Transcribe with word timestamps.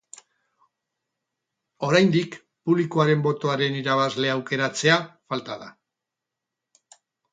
Oraindik 1.89 2.37
publikoaren 2.69 3.23
botoaren 3.27 3.77
irabazlea 3.83 4.35
aukeratzea 4.39 4.97
falta 5.35 5.63
da. 5.67 5.73